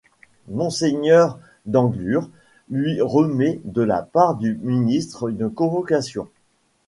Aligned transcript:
Monseigneur 0.47 1.37
d'Anglure 1.67 2.27
lui 2.71 2.99
remet 3.03 3.61
de 3.65 3.83
la 3.83 4.01
part 4.01 4.33
du 4.33 4.57
ministre 4.63 5.27
une 5.29 5.47
convocation. 5.51 6.27